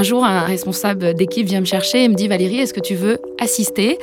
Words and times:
Un 0.00 0.02
jour, 0.02 0.24
un 0.24 0.46
responsable 0.46 1.12
d'équipe 1.12 1.46
vient 1.46 1.60
me 1.60 1.66
chercher 1.66 2.04
et 2.04 2.08
me 2.08 2.14
dit 2.14 2.26
Valérie, 2.26 2.58
est-ce 2.58 2.72
que 2.72 2.80
tu 2.80 2.94
veux 2.94 3.18
assister 3.38 3.98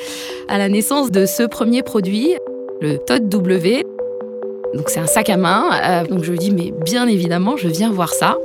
à 0.48 0.60
la 0.60 0.70
naissance 0.70 1.10
de 1.10 1.26
ce 1.26 1.42
premier 1.42 1.82
produit, 1.82 2.36
le 2.82 3.00
Todd 3.00 3.28
W? 3.28 3.84
Donc 4.76 4.92
c'est 4.92 5.00
un 5.00 5.08
sac 5.08 5.28
à 5.32 5.38
main. 5.38 5.66
Euh, 5.84 6.06
donc 6.06 6.24
je 6.24 6.30
lui 6.30 6.38
dis 6.38 6.52
mais 6.52 6.72
bien 6.86 7.08
évidemment, 7.08 7.58
je 7.58 7.68
viens 7.68 7.92
voir 7.92 8.14
ça. 8.14 8.38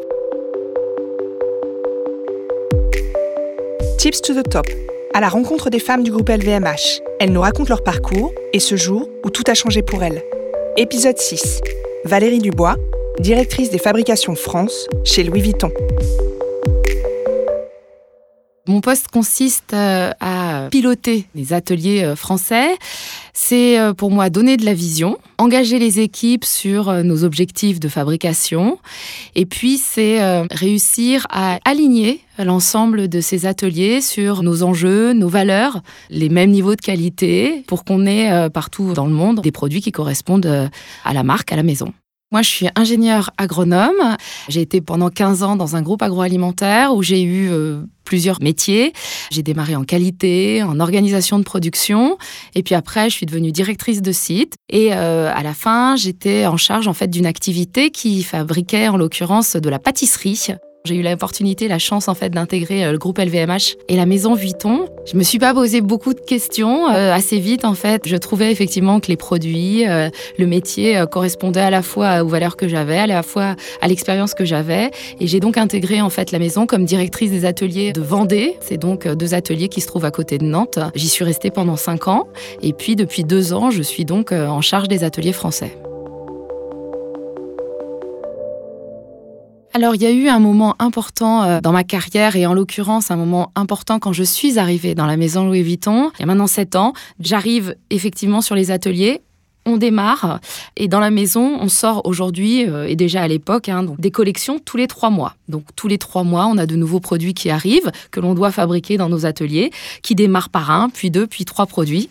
Tips 3.99 4.23
to 4.23 4.33
the 4.33 4.49
top. 4.49 4.67
À 5.13 5.21
la 5.21 5.29
rencontre 5.29 5.69
des 5.69 5.79
femmes 5.79 6.05
du 6.05 6.11
groupe 6.11 6.31
LVMH. 6.31 7.03
Elles 7.21 7.33
nous 7.33 7.43
racontent 7.43 7.69
leur 7.69 7.85
parcours 7.85 8.33
et 8.55 8.61
ce 8.61 8.77
jour 8.77 9.11
où 9.27 9.29
tout 9.29 9.45
a 9.47 9.53
changé 9.53 9.83
pour 9.83 10.03
elles. 10.03 10.23
Épisode 10.79 11.19
6. 11.19 11.61
Valérie 12.07 12.39
Dubois, 12.39 12.77
directrice 13.19 13.69
des 13.69 13.77
fabrications 13.77 14.37
France 14.37 14.89
chez 15.05 15.23
Louis 15.23 15.43
Vuitton. 15.43 15.71
Mon 18.69 18.81
poste 18.81 19.09
consiste 19.09 19.75
euh, 19.75 20.13
à 20.21 20.69
piloter 20.71 21.27
les 21.35 21.53
ateliers 21.53 22.05
euh, 22.05 22.15
français. 22.15 22.77
C'est 23.33 23.77
euh, 23.81 23.93
pour 23.93 24.13
moi 24.13 24.31
donner 24.31 24.57
de 24.57 24.65
la 24.65 24.73
vision, 24.73 25.19
engager 25.37 25.81
les 25.81 25.99
équipes 25.99 26.45
sur 26.45 26.93
nos 27.03 27.25
objectifs 27.25 27.81
de 27.81 27.89
fabrication 27.89 28.79
et 29.35 29.47
puis 29.47 29.79
c'est 29.79 30.43
réussir 30.53 31.27
à 31.31 31.59
aligner 31.65 32.21
l'ensemble 32.39 33.09
de 33.09 33.21
ces 33.21 33.47
ateliers 33.47 34.01
sur 34.01 34.45
nos 34.45 34.63
enjeux, 34.63 35.13
nos 35.13 35.29
valeurs, 35.29 35.81
les 36.11 36.29
mêmes 36.29 36.51
niveaux 36.51 36.77
de 36.77 36.81
qualité 36.81 37.65
pour 37.67 37.85
qu'on 37.85 38.07
ait 38.07 38.49
partout 38.51 38.93
dans 38.93 39.07
le 39.07 39.15
monde 39.15 39.41
des 39.41 39.53
produits 39.53 39.81
qui 39.81 39.91
correspondent 39.91 40.71
à 41.05 41.13
la 41.13 41.23
marque, 41.25 41.53
à 41.53 41.57
la 41.57 41.65
maison. 41.65 41.93
Moi, 42.33 42.41
je 42.41 42.49
suis 42.49 42.67
ingénieure 42.77 43.31
agronome. 43.37 44.17
J'ai 44.49 44.63
été 44.63 44.81
pendant 44.81 45.11
15 45.11 45.43
ans 45.43 45.55
dans 45.55 45.77
un 45.77 45.83
groupe 45.83 46.03
agroalimentaire 46.03 46.95
où 46.95 47.03
j'ai 47.03 47.23
eu 47.23 47.51
euh, 47.51 47.83
plusieurs 48.05 48.43
métiers. 48.43 48.95
J'ai 49.31 49.43
démarré 49.43 49.77
en 49.77 49.85
qualité, 49.85 50.63
en 50.63 50.81
organisation 50.81 51.39
de 51.39 51.45
production, 51.45 52.17
et 52.55 52.63
puis 52.63 52.75
après, 52.75 53.11
je 53.11 53.17
suis 53.17 53.27
devenue 53.27 53.53
directrice 53.53 54.01
de 54.01 54.13
site. 54.13 54.55
Et 54.71 54.95
euh, 54.95 55.31
à 55.31 55.43
la 55.43 55.53
fin, 55.53 55.95
j'étais 55.97 56.47
en 56.47 56.57
charge 56.57 56.89
en 56.89 56.95
fait 56.95 57.09
d'une 57.09 57.27
activité 57.27 57.91
qui 57.91 58.23
fabriquait 58.23 58.89
en 58.89 58.97
l'occurrence 58.97 59.55
de 59.57 59.69
la 59.69 59.79
pâtisserie. 59.79 60.57
J'ai 60.85 60.97
eu 60.97 61.03
l'opportunité, 61.03 61.69
la 61.69 61.79
chance 61.79 62.09
en 62.09 62.15
fait 62.15 62.31
d'intégrer 62.31 62.85
euh, 62.85 62.91
le 62.91 62.99
groupe 62.99 63.19
LVMH 63.19 63.77
et 63.89 63.95
la 63.95 64.05
maison 64.05 64.35
Vuitton. 64.35 64.87
Je 65.07 65.17
me 65.17 65.23
suis 65.23 65.39
pas 65.39 65.55
posé 65.55 65.81
beaucoup 65.81 66.13
de 66.13 66.19
questions. 66.19 66.91
Euh, 66.91 67.13
assez 67.13 67.39
vite 67.39 67.65
en 67.65 67.75
fait, 67.75 68.09
je 68.09 68.17
trouvais 68.17 68.51
effectivement 68.51 68.99
que 68.99 69.07
les 69.07 69.17
produits, 69.17 69.87
euh, 69.87 70.11
le 70.39 70.47
métier 70.49 71.05
correspondaient 71.09 71.61
à 71.61 71.71
la 71.71 71.83
fois 71.83 72.25
aux 72.25 72.29
valeurs 72.29 72.57
que 72.57 72.67
j'avais, 72.67 72.99
à 72.99 73.07
la 73.07 73.23
fois 73.23 73.55
à 73.81 73.87
l'expérience 73.87 74.35
que 74.35 74.45
j'avais. 74.45 74.91
Et 75.21 75.29
j'ai 75.29 75.39
donc 75.39 75.57
intégré 75.57 76.01
en 76.01 76.11
fait 76.11 76.33
la 76.33 76.41
maison 76.41 76.67
comme 76.67 76.85
directrice 76.85 77.31
des 77.31 77.45
ateliers 77.45 77.93
de 77.93 78.01
Vendée. 78.01 78.57
C'est 78.61 78.79
donc 78.79 79.07
deux 79.07 79.35
ateliers 79.35 79.69
qui 79.69 79.81
se 79.81 79.87
trouvent 79.87 80.05
à 80.05 80.11
côté 80.11 80.39
de 80.39 80.45
Nantes. 80.45 80.81
J'y 80.97 81.09
suis 81.09 81.25
restée 81.25 81.53
pendant 81.53 81.77
cinq 81.77 82.09
ans. 82.09 82.27
Et 82.61 82.73
puis 82.73 82.97
depuis 82.97 83.23
deux 83.23 83.53
ans, 83.53 83.71
je 83.71 83.83
suis 83.83 84.05
donc 84.05 84.33
en 84.33 84.61
charge 84.63 84.89
des 84.89 85.05
ateliers 85.05 85.33
français. 85.33 85.77
Alors, 89.75 89.95
il 89.95 90.03
y 90.03 90.07
a 90.07 90.11
eu 90.11 90.29
un 90.29 90.39
moment 90.39 90.77
important 90.79 91.45
euh, 91.45 91.61
dans 91.63 91.73
ma 91.73 91.83
carrière 91.83 92.37
et 92.37 92.45
en 92.45 92.53
l'occurrence 92.53 93.11
un 93.11 93.17
moment 93.17 93.53
important 93.55 93.99
quand 93.99 94.13
je 94.13 94.23
suis 94.23 94.59
arrivée 94.59 94.95
dans 94.95 95.07
la 95.07 95.17
maison 95.17 95.47
Louis 95.47 95.63
Vuitton. 95.63 96.11
Il 96.19 96.21
y 96.21 96.23
a 96.25 96.27
maintenant 96.27 96.47
sept 96.47 96.77
ans. 96.77 96.93
J'arrive 97.21 97.75
effectivement 97.89 98.43
sur 98.43 98.55
les 98.55 98.71
ateliers 98.71 99.23
on 99.65 99.77
démarre 99.77 100.41
et 100.77 100.89
dans 100.89 100.99
la 100.99 101.11
maison, 101.11 101.59
on 101.61 101.69
sort 101.69 102.03
aujourd'hui 102.05 102.69
euh, 102.69 102.89
et 102.89 102.97
déjà 102.97 103.23
à 103.23 103.29
l'époque 103.29 103.69
hein, 103.69 103.87
des 103.99 104.11
collections 104.11 104.59
tous 104.59 104.77
les 104.77 104.87
trois 104.87 105.11
mois. 105.11 105.37
Donc 105.49 105.65
tous 105.77 105.89
les 105.89 105.99
trois 105.99 106.25
mois, 106.25 106.47
on 106.47 106.59
a 106.59 106.67
de 106.67 106.77
nouveaux 106.77 107.01
produits 107.01 107.35
qui 107.35 107.51
arrivent 107.51 107.91
que 108.11 108.21
l'on 108.21 108.35
doit 108.35 108.51
fabriquer 108.51 108.97
dans 108.97 109.09
nos 109.09 109.25
ateliers, 109.25 109.71
qui 110.03 110.15
démarrent 110.15 110.49
par 110.49 110.71
un, 110.71 110.89
puis 110.89 111.11
deux, 111.11 111.27
puis 111.27 111.45
trois 111.45 111.67
produits. 111.67 112.11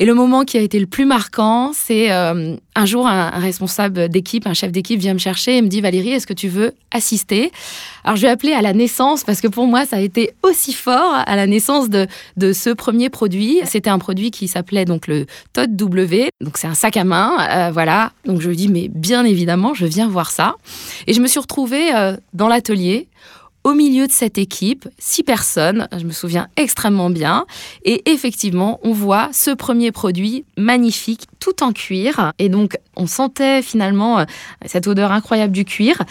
Et 0.00 0.04
le 0.04 0.14
moment 0.14 0.44
qui 0.44 0.56
a 0.56 0.60
été 0.60 0.78
le 0.78 0.86
plus 0.86 1.04
marquant, 1.04 1.72
c'est 1.74 2.12
euh, 2.12 2.54
un 2.76 2.86
jour 2.86 3.08
un, 3.08 3.30
responsable 3.30 4.08
d'équipe, 4.08 4.46
un 4.46 4.54
chef 4.54 4.70
d'équipe 4.70 5.00
vient 5.00 5.12
me 5.12 5.18
chercher 5.18 5.56
et 5.56 5.62
me 5.62 5.66
dit 5.66 5.80
Valérie, 5.80 6.10
est-ce 6.10 6.26
que 6.26 6.32
tu 6.32 6.46
veux 6.46 6.72
assister? 6.92 7.50
Alors 8.04 8.16
je 8.16 8.22
vais 8.22 8.28
appeler 8.28 8.52
à 8.52 8.62
la 8.62 8.72
naissance 8.72 9.24
parce 9.24 9.40
que 9.40 9.48
pour 9.48 9.66
moi 9.66 9.86
ça 9.86 9.96
a 9.96 10.00
été 10.00 10.30
aussi 10.44 10.72
fort 10.72 11.14
à 11.26 11.34
la 11.34 11.48
naissance 11.48 11.90
de, 11.90 12.06
de 12.36 12.52
ce 12.52 12.70
premier 12.70 13.10
produit. 13.10 13.60
C'était 13.64 13.90
un 13.90 13.98
produit 13.98 14.30
qui 14.30 14.46
s'appelait 14.46 14.84
donc 14.84 15.08
le 15.08 15.26
Todd 15.52 15.74
W. 15.74 16.30
Donc 16.40 16.58
c'est 16.58 16.68
un 16.68 16.74
sac 16.74 16.96
à 16.96 17.02
main, 17.02 17.36
euh, 17.50 17.70
voilà. 17.72 18.12
Donc 18.24 18.40
je 18.40 18.48
lui 18.48 18.56
dis 18.56 18.68
mais 18.68 18.88
bien 18.88 19.24
évidemment 19.24 19.74
je 19.74 19.84
viens 19.84 20.06
voir 20.06 20.30
ça. 20.30 20.54
Et 21.08 21.12
je 21.12 21.20
me 21.20 21.26
suis 21.26 21.40
retrouvée 21.40 21.92
euh, 21.92 22.16
dans 22.34 22.46
l'atelier 22.46 23.08
au 23.64 23.74
milieu 23.74 24.06
de 24.06 24.12
cette 24.12 24.38
équipe, 24.38 24.88
six 24.98 25.22
personnes, 25.22 25.88
je 25.96 26.04
me 26.04 26.12
souviens 26.12 26.48
extrêmement 26.56 27.10
bien. 27.10 27.44
Et 27.84 28.10
effectivement, 28.10 28.80
on 28.82 28.92
voit 28.92 29.28
ce 29.32 29.50
premier 29.50 29.92
produit 29.92 30.44
magnifique, 30.56 31.26
tout 31.40 31.62
en 31.62 31.72
cuir. 31.72 32.32
Et 32.38 32.48
donc, 32.48 32.78
on 32.96 33.06
sentait 33.06 33.62
finalement 33.62 34.20
euh, 34.20 34.24
cette 34.64 34.86
odeur 34.86 35.12
incroyable 35.12 35.52
du 35.52 35.64
cuir. 35.64 36.02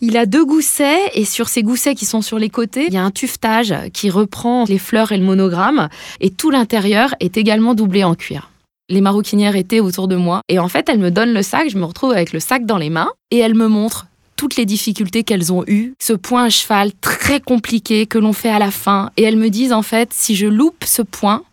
Il 0.00 0.16
a 0.16 0.26
deux 0.26 0.44
goussets 0.44 1.10
et 1.14 1.24
sur 1.24 1.48
ces 1.48 1.62
goussets 1.62 1.94
qui 1.94 2.04
sont 2.04 2.20
sur 2.20 2.38
les 2.38 2.50
côtés, 2.50 2.86
il 2.88 2.92
y 2.92 2.98
a 2.98 3.02
un 3.02 3.10
tuvetage 3.10 3.74
qui 3.92 4.10
reprend 4.10 4.64
les 4.64 4.78
fleurs 4.78 5.12
et 5.12 5.16
le 5.16 5.24
monogramme. 5.24 5.88
Et 6.20 6.30
tout 6.30 6.50
l'intérieur 6.50 7.14
est 7.20 7.38
également 7.38 7.74
doublé 7.74 8.04
en 8.04 8.14
cuir. 8.14 8.50
Les 8.90 9.00
maroquinières 9.00 9.56
étaient 9.56 9.80
autour 9.80 10.08
de 10.08 10.16
moi 10.16 10.42
et 10.50 10.58
en 10.58 10.68
fait, 10.68 10.90
elles 10.90 10.98
me 10.98 11.10
donnent 11.10 11.32
le 11.32 11.42
sac, 11.42 11.70
je 11.70 11.78
me 11.78 11.84
retrouve 11.84 12.12
avec 12.12 12.34
le 12.34 12.40
sac 12.40 12.66
dans 12.66 12.76
les 12.76 12.90
mains 12.90 13.10
et 13.30 13.38
elles 13.38 13.54
me 13.54 13.66
montrent 13.66 14.06
toutes 14.44 14.56
les 14.56 14.66
difficultés 14.66 15.24
qu'elles 15.24 15.54
ont 15.54 15.64
eues, 15.68 15.94
ce 15.98 16.12
point 16.12 16.44
à 16.44 16.50
cheval 16.50 16.92
très 17.00 17.40
compliqué 17.40 18.04
que 18.04 18.18
l'on 18.18 18.34
fait 18.34 18.50
à 18.50 18.58
la 18.58 18.70
fin. 18.70 19.10
Et 19.16 19.22
elles 19.22 19.38
me 19.38 19.48
disent 19.48 19.72
en 19.72 19.80
fait, 19.80 20.12
si 20.12 20.36
je 20.36 20.46
loupe 20.46 20.84
ce 20.84 21.00
point, 21.00 21.44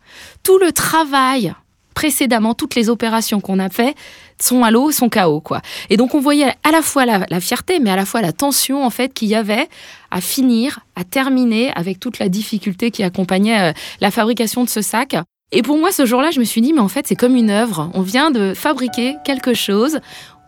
tout 0.43 0.57
le 0.57 0.73
travail 0.73 1.53
précédemment, 1.93 2.53
toutes 2.53 2.75
les 2.75 2.89
opérations 2.89 3.39
qu'on 3.39 3.59
a 3.59 3.69
fait 3.69 3.95
sont 4.41 4.65
à 4.65 4.71
l'eau, 4.71 4.91
sont 4.91 5.07
KO 5.07 5.39
quoi. 5.39 5.61
Et 5.89 5.95
donc 5.95 6.15
on 6.15 6.19
voyait 6.19 6.51
à 6.65 6.71
la 6.73 6.81
fois 6.81 7.05
la, 7.05 7.39
fierté, 7.39 7.79
mais 7.79 7.91
à 7.91 7.95
la 7.95 8.03
fois 8.03 8.21
la 8.21 8.33
tension 8.33 8.85
en 8.85 8.89
fait 8.89 9.13
qu'il 9.13 9.29
y 9.29 9.35
avait 9.35 9.69
à 10.09 10.19
finir, 10.19 10.81
à 10.97 11.05
terminer 11.05 11.71
avec 11.75 11.97
toute 11.97 12.19
la 12.19 12.27
difficulté 12.27 12.91
qui 12.91 13.03
accompagnait 13.03 13.69
euh, 13.69 13.73
la 14.01 14.11
fabrication 14.11 14.65
de 14.65 14.69
ce 14.69 14.81
sac. 14.81 15.15
Et 15.53 15.61
pour 15.63 15.77
moi, 15.77 15.91
ce 15.91 16.05
jour-là, 16.05 16.31
je 16.31 16.39
me 16.39 16.45
suis 16.45 16.61
dit, 16.61 16.71
mais 16.71 16.79
en 16.79 16.87
fait, 16.87 17.07
c'est 17.07 17.15
comme 17.15 17.35
une 17.35 17.49
œuvre. 17.49 17.91
On 17.93 18.01
vient 18.01 18.31
de 18.31 18.53
fabriquer 18.53 19.15
quelque 19.25 19.53
chose. 19.53 19.99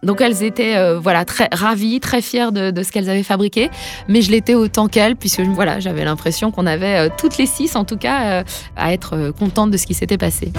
Donc 0.03 0.19
elles 0.21 0.43
étaient 0.43 0.75
euh, 0.75 0.99
voilà 0.99 1.25
très 1.25 1.47
ravies, 1.51 1.99
très 1.99 2.21
fières 2.21 2.51
de, 2.51 2.83
ce 2.83 2.91
qu'elles 2.91 3.09
avaient 3.09 3.23
fabriqué, 3.23 3.69
mais 4.07 4.21
je 4.21 4.31
l'étais 4.31 4.53
autant 4.53 4.87
qu'elles 4.87 5.15
puisque 5.15 5.39
voilà 5.39 5.79
j'avais 5.79 6.03
l'impression 6.03 6.51
qu'on 6.51 6.65
avait 6.65 7.07
euh, 7.07 7.09
toutes 7.17 7.37
les 7.37 7.45
six 7.45 7.75
en 7.75 7.85
tout 7.85 7.97
cas 7.97 8.41
euh, 8.41 8.43
à 8.75 8.93
être 8.93 9.31
contentes 9.39 9.71
de 9.71 9.77
ce 9.77 9.87
qui 9.87 9.93
s'était 9.93 10.17
passé. 10.17 10.51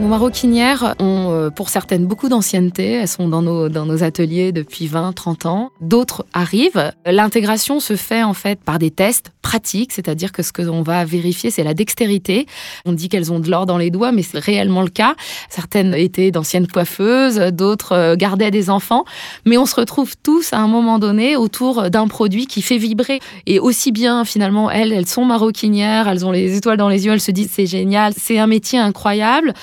Nos 0.00 0.08
maroquinières 0.08 0.94
euh, 1.30 1.50
pour 1.50 1.68
certaines, 1.68 2.06
beaucoup 2.06 2.28
d'ancienneté. 2.28 2.92
Elles 2.92 3.08
sont 3.08 3.28
dans 3.28 3.42
nos, 3.42 3.68
dans 3.68 3.86
nos 3.86 4.02
ateliers 4.02 4.52
depuis 4.52 4.86
20, 4.86 5.12
30 5.12 5.46
ans. 5.46 5.70
D'autres 5.80 6.26
arrivent. 6.32 6.92
L'intégration 7.06 7.80
se 7.80 7.96
fait 7.96 8.22
en 8.22 8.34
fait 8.34 8.60
par 8.62 8.78
des 8.78 8.90
tests 8.90 9.30
pratiques, 9.42 9.92
c'est-à-dire 9.92 10.32
que 10.32 10.42
ce 10.42 10.52
que 10.52 10.62
va 10.82 11.04
vérifier, 11.04 11.50
c'est 11.50 11.64
la 11.64 11.74
dextérité. 11.74 12.46
On 12.84 12.92
dit 12.92 13.08
qu'elles 13.08 13.32
ont 13.32 13.40
de 13.40 13.50
l'or 13.50 13.66
dans 13.66 13.78
les 13.78 13.90
doigts, 13.90 14.12
mais 14.12 14.22
c'est 14.22 14.38
réellement 14.38 14.82
le 14.82 14.88
cas. 14.88 15.14
Certaines 15.48 15.94
étaient 15.94 16.30
d'anciennes 16.30 16.66
coiffeuses, 16.66 17.38
d'autres 17.52 17.92
euh, 17.92 18.16
gardaient 18.16 18.50
des 18.50 18.70
enfants. 18.70 19.04
Mais 19.44 19.56
on 19.58 19.66
se 19.66 19.74
retrouve 19.74 20.14
tous 20.22 20.52
à 20.52 20.58
un 20.58 20.68
moment 20.68 20.98
donné 20.98 21.36
autour 21.36 21.90
d'un 21.90 22.06
produit 22.08 22.46
qui 22.46 22.62
fait 22.62 22.78
vibrer. 22.78 23.20
Et 23.46 23.58
aussi 23.58 23.92
bien, 23.92 24.24
finalement, 24.24 24.70
elles, 24.70 24.92
elles 24.92 25.08
sont 25.08 25.24
maroquinières, 25.24 26.08
elles 26.08 26.24
ont 26.24 26.30
les 26.30 26.56
étoiles 26.56 26.78
dans 26.78 26.88
les 26.88 27.06
yeux, 27.06 27.12
elles 27.12 27.20
se 27.20 27.30
disent 27.30 27.50
c'est 27.52 27.66
génial, 27.66 28.12
c'est 28.16 28.38
un 28.38 28.46
métier 28.46 28.78
incroyable 28.78 29.54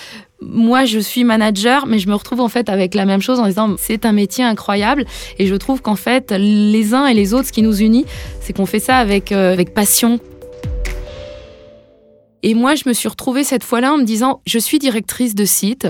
moi, 0.41 0.85
je 0.85 0.99
suis 0.99 1.23
manager, 1.23 1.87
mais 1.87 1.99
je 1.99 2.07
me 2.07 2.13
retrouve 2.13 2.41
en 2.41 2.47
fait 2.47 2.69
avec 2.69 2.93
la 2.93 3.05
même 3.05 3.21
chose 3.21 3.39
en 3.39 3.47
disant 3.47 3.75
c'est 3.77 4.05
un 4.05 4.11
métier 4.11 4.43
incroyable. 4.43 5.05
Et 5.39 5.47
je 5.47 5.55
trouve 5.55 5.81
qu'en 5.81 5.95
fait, 5.95 6.31
les 6.31 6.93
uns 6.93 7.07
et 7.07 7.13
les 7.13 7.33
autres, 7.33 7.47
ce 7.47 7.51
qui 7.51 7.63
nous 7.63 7.81
unit, 7.81 8.05
c'est 8.41 8.53
qu'on 8.53 8.65
fait 8.65 8.79
ça 8.79 8.97
avec, 8.97 9.31
euh, 9.31 9.53
avec 9.53 9.73
passion. 9.73 10.19
Et 12.43 12.53
moi, 12.53 12.75
je 12.75 12.83
me 12.87 12.93
suis 12.93 13.09
retrouvée 13.09 13.43
cette 13.43 13.63
fois-là 13.63 13.93
en 13.93 13.97
me 13.97 14.03
disant 14.03 14.41
je 14.45 14.59
suis 14.59 14.79
directrice 14.79 15.33
de 15.33 15.45
site. 15.45 15.87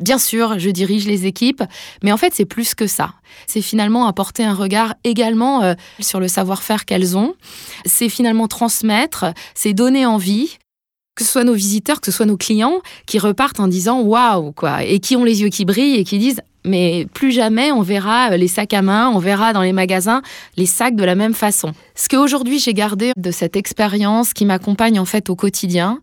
Bien 0.00 0.18
sûr, 0.18 0.58
je 0.58 0.70
dirige 0.70 1.06
les 1.06 1.24
équipes, 1.24 1.62
mais 2.02 2.10
en 2.10 2.16
fait, 2.16 2.34
c'est 2.34 2.44
plus 2.44 2.74
que 2.74 2.86
ça. 2.88 3.14
C'est 3.46 3.62
finalement 3.62 4.08
apporter 4.08 4.42
un 4.42 4.54
regard 4.54 4.94
également 5.04 5.62
euh, 5.62 5.74
sur 6.00 6.18
le 6.18 6.26
savoir-faire 6.26 6.84
qu'elles 6.84 7.16
ont. 7.16 7.34
C'est 7.86 8.08
finalement 8.08 8.48
transmettre, 8.48 9.26
c'est 9.54 9.72
donner 9.72 10.04
envie, 10.04 10.58
que 11.14 11.24
ce 11.24 11.30
soit 11.30 11.44
nos 11.44 11.54
visiteurs, 11.54 12.00
que 12.00 12.06
ce 12.06 12.12
soit 12.12 12.26
nos 12.26 12.36
clients, 12.36 12.80
qui 13.06 13.18
repartent 13.18 13.60
en 13.60 13.68
disant 13.68 14.00
waouh, 14.00 14.52
quoi, 14.52 14.82
et 14.84 14.98
qui 14.98 15.16
ont 15.16 15.24
les 15.24 15.42
yeux 15.42 15.48
qui 15.48 15.64
brillent 15.64 15.96
et 15.96 16.04
qui 16.04 16.18
disent 16.18 16.40
mais 16.66 17.06
plus 17.12 17.30
jamais 17.30 17.72
on 17.72 17.82
verra 17.82 18.36
les 18.36 18.48
sacs 18.48 18.72
à 18.72 18.80
main, 18.80 19.10
on 19.10 19.18
verra 19.18 19.52
dans 19.52 19.60
les 19.60 19.74
magasins 19.74 20.22
les 20.56 20.66
sacs 20.66 20.96
de 20.96 21.04
la 21.04 21.14
même 21.14 21.34
façon. 21.34 21.72
Ce 21.94 22.08
qu'aujourd'hui 22.08 22.58
j'ai 22.58 22.72
gardé 22.72 23.12
de 23.16 23.30
cette 23.30 23.56
expérience 23.56 24.32
qui 24.32 24.46
m'accompagne 24.46 24.98
en 24.98 25.04
fait 25.04 25.28
au 25.28 25.36
quotidien, 25.36 26.00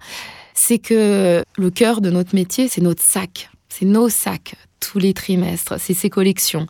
c'est 0.54 0.78
que 0.78 1.44
le 1.58 1.70
cœur 1.72 2.02
de 2.02 2.12
notre 2.12 2.36
métier, 2.36 2.68
c'est 2.68 2.82
notre 2.82 3.02
sac. 3.02 3.50
C'est 3.70 3.86
nos 3.86 4.10
sacs 4.10 4.54
tous 4.80 5.00
les 5.00 5.14
trimestres, 5.14 5.76
c'est 5.80 5.94
ses 5.94 6.10
collections 6.10 6.68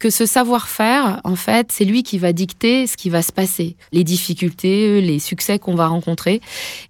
que 0.00 0.10
ce 0.10 0.24
savoir-faire, 0.26 1.20
en 1.24 1.36
fait, 1.36 1.70
c'est 1.70 1.84
lui 1.84 2.02
qui 2.02 2.18
va 2.18 2.32
dicter 2.32 2.86
ce 2.86 2.96
qui 2.96 3.10
va 3.10 3.22
se 3.22 3.32
passer, 3.32 3.76
les 3.92 4.02
difficultés, 4.02 5.00
les 5.02 5.18
succès 5.18 5.58
qu'on 5.58 5.74
va 5.74 5.86
rencontrer. 5.86 6.40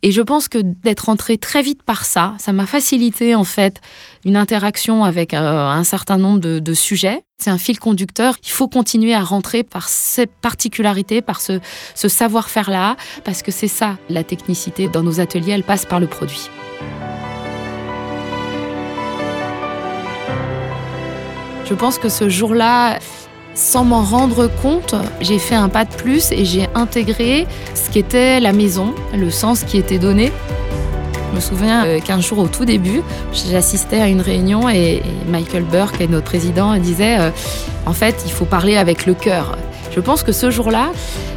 Et 0.03 0.13
je 0.13 0.23
pense 0.23 0.49
que 0.49 0.59
d'être 0.59 1.09
entré 1.09 1.37
très 1.37 1.61
vite 1.61 1.83
par 1.83 2.05
ça, 2.05 2.35
ça 2.39 2.53
m'a 2.53 2.67
facilité, 2.67 3.35
en 3.35 3.45
fait, 3.45 3.81
une 4.25 4.37
interaction 4.37 5.05
avec 5.05 5.35
euh, 5.35 5.39
un 5.39 5.85
certain 5.85 6.19
nombre 6.19 6.39
de, 6.39 6.75
sujets. 6.75 7.25
C'est 7.39 7.51
un 7.51 7.59
fil 7.59 7.81
conducteur. 7.81 8.37
Il 8.45 8.51
faut 8.51 8.69
continuer 8.69 9.13
à 9.13 9.25
rentrer 9.25 9.65
par 9.65 9.89
ces 9.89 10.27
particularités, 10.27 11.21
par 11.21 11.41
ce, 11.41 11.59
ce 11.97 12.07
savoir-faire-là, 12.09 12.97
parce 13.25 13.43
que 13.43 13.51
c'est 13.51 13.69
ça, 13.69 13.99
la 14.09 14.23
technicité 14.23 14.89
dans 14.89 15.03
nos 15.03 15.19
ateliers, 15.19 15.53
elle 15.53 15.65
passe 15.65 15.85
par 15.85 15.99
le 15.99 16.07
produit. 16.07 16.49
Je 21.71 21.77
pense 21.77 21.99
que 21.99 22.09
ce 22.09 22.29
jour-là, 22.29 22.99
sans 23.55 23.85
m'en 23.85 24.03
rendre 24.03 24.51
compte, 24.61 24.97
j'ai 25.21 25.39
fait 25.39 25.55
un 25.55 25.69
pas 25.69 25.85
de 25.85 25.95
plus 25.95 26.33
et 26.33 26.45
j'ai 26.45 26.67
intégré 26.75 27.47
ce 27.75 27.91
qu'était 27.91 28.41
la 28.41 28.53
maison, 28.53 28.93
le 29.17 29.31
sens 29.31 29.63
qui 29.63 29.79
était 29.79 30.01
donné. 30.01 30.33
Je 31.31 31.37
me 31.37 31.41
souviens 31.41 31.85
euh, 31.85 32.01
qu'un 32.01 32.21
jour 32.21 32.41
au 32.41 32.49
tout 32.49 32.65
début, 32.65 33.03
j'assistais 33.33 34.01
à 34.01 34.09
une 34.09 34.21
réunion 34.21 34.69
et 34.69 35.01
Michael 35.29 35.63
Burke, 35.63 36.01
notre 36.11 36.25
président, 36.25 36.77
disait 36.77 37.21
euh, 37.21 37.31
en 37.87 37.93
fait, 37.93 38.17
il 38.27 38.33
faut 38.33 38.47
parler 38.47 38.77
avec 38.77 39.07
le 39.07 39.15
cœur. 39.15 39.57
Je 39.95 40.01
pense 40.01 40.25
que 40.25 40.33
ce 40.33 40.51
jour-là, 40.51 40.91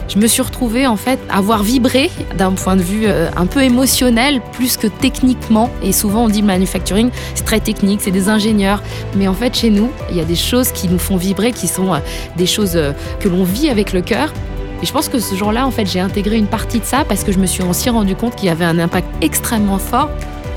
je 0.07 0.17
me 0.17 0.27
suis 0.27 0.41
retrouvée 0.41 0.87
en 0.87 0.95
fait 0.95 1.19
avoir 1.29 1.63
vibré 1.63 2.11
d'un 2.37 2.51
point 2.51 2.75
de 2.75 2.81
vue 2.81 3.05
euh, 3.05 3.29
un 3.35 3.45
peu 3.45 3.63
émotionnel 3.63 4.41
plus 4.53 4.77
que 4.77 4.87
techniquement. 4.87 5.69
Et 5.81 5.91
souvent 5.91 6.25
on 6.25 6.29
dit 6.29 6.43
manufacturing, 6.43 7.09
c'est 7.35 7.45
très 7.45 7.59
technique, 7.59 8.01
c'est 8.01 8.11
des 8.11 8.29
ingénieurs. 8.29 8.81
Mais 9.15 9.27
en 9.27 9.33
fait 9.33 9.55
chez 9.55 9.69
nous, 9.69 9.89
il 10.09 10.17
y 10.17 10.21
a 10.21 10.25
des 10.25 10.35
choses 10.35 10.71
qui 10.71 10.87
nous 10.87 10.99
font 10.99 11.15
vibrer, 11.15 11.51
qui 11.51 11.67
sont 11.67 11.93
euh, 11.93 11.99
des 12.37 12.45
choses 12.45 12.75
euh, 12.75 12.91
que 13.19 13.29
l'on 13.29 13.43
vit 13.43 13.69
avec 13.69 13.93
le 13.93 14.01
cœur. 14.01 14.33
Et 14.81 14.85
je 14.85 14.91
pense 14.91 15.07
que 15.07 15.19
ce 15.19 15.35
jour-là, 15.35 15.65
en 15.65 15.71
fait, 15.71 15.85
j'ai 15.85 16.01
intégré 16.01 16.37
une 16.37 16.47
partie 16.47 16.79
de 16.79 16.85
ça 16.85 17.05
parce 17.05 17.23
que 17.23 17.31
je 17.31 17.39
me 17.39 17.45
suis 17.45 17.63
aussi 17.63 17.89
rendu 17.89 18.15
compte 18.15 18.35
qu'il 18.35 18.47
y 18.47 18.51
avait 18.51 18.65
un 18.65 18.79
impact 18.79 19.07
extrêmement 19.21 19.77
fort 19.77 20.09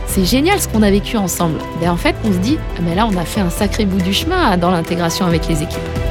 c'est 0.07 0.25
génial 0.25 0.61
ce 0.61 0.69
qu'on 0.69 0.83
a 0.83 0.91
vécu 0.91 1.17
ensemble. 1.17 1.59
Et 1.83 1.89
en 1.89 1.97
fait, 1.97 2.15
on 2.25 2.33
se 2.33 2.39
dit, 2.39 2.59
ah, 2.77 2.81
mais 2.83 2.95
là, 2.95 3.07
on 3.07 3.17
a 3.17 3.25
fait 3.25 3.41
un 3.41 3.51
sacré 3.51 3.85
bout 3.85 4.01
du 4.01 4.15
chemin 4.15 4.57
dans 4.57 4.71
l'intégration 4.71 5.27
avec 5.27 5.49
les 5.49 5.63
équipes. 5.63 6.06